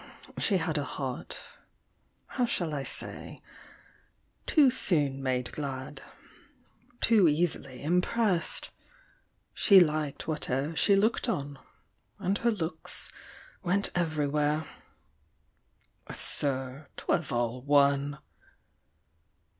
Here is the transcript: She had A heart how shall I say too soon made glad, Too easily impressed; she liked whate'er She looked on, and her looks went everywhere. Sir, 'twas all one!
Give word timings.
She 0.39 0.57
had 0.57 0.79
A 0.79 0.83
heart 0.83 1.39
how 2.25 2.47
shall 2.47 2.73
I 2.73 2.81
say 2.83 3.39
too 4.47 4.71
soon 4.71 5.21
made 5.21 5.51
glad, 5.51 6.01
Too 7.01 7.27
easily 7.27 7.83
impressed; 7.83 8.71
she 9.53 9.79
liked 9.79 10.23
whate'er 10.23 10.75
She 10.75 10.95
looked 10.95 11.29
on, 11.29 11.59
and 12.17 12.39
her 12.39 12.49
looks 12.49 13.11
went 13.61 13.91
everywhere. 13.93 14.65
Sir, 16.11 16.87
'twas 16.97 17.31
all 17.31 17.61
one! 17.61 18.17